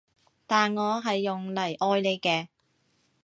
[0.47, 2.47] 但我係用嚟愛你嘅